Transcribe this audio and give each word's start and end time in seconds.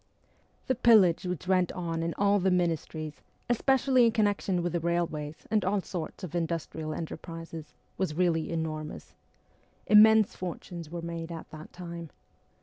The 0.65 0.73
pillage 0.73 1.27
which 1.27 1.47
went 1.47 1.71
on 1.73 2.01
in 2.01 2.15
all 2.15 2.39
the 2.39 2.49
ministries, 2.49 3.21
especially 3.47 4.07
in 4.07 4.11
connection 4.11 4.63
with 4.63 4.73
the 4.73 4.79
railways 4.79 5.45
and 5.51 5.63
all 5.63 5.79
sorts 5.81 6.23
of 6.23 6.33
industrial 6.33 6.91
enterprises, 6.91 7.75
was 7.99 8.15
really 8.15 8.49
enormous. 8.51 9.13
Immense 9.85 10.35
fortunes 10.35 10.89
were 10.89 11.03
made 11.03 11.31
at 11.31 11.51
that 11.51 11.71
time. 11.71 12.09